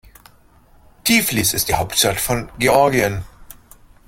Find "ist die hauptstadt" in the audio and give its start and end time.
1.53-2.19